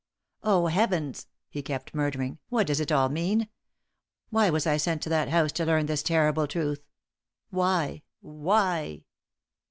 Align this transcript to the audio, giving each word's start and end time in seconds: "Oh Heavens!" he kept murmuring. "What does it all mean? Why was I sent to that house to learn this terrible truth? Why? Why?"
"Oh 0.43 0.65
Heavens!" 0.65 1.27
he 1.47 1.61
kept 1.61 1.93
murmuring. 1.93 2.39
"What 2.49 2.65
does 2.65 2.79
it 2.79 2.91
all 2.91 3.07
mean? 3.07 3.49
Why 4.31 4.49
was 4.49 4.65
I 4.65 4.77
sent 4.77 5.03
to 5.03 5.09
that 5.09 5.29
house 5.29 5.51
to 5.51 5.65
learn 5.67 5.85
this 5.85 6.01
terrible 6.01 6.47
truth? 6.47 6.81
Why? 7.51 8.01
Why?" 8.19 9.03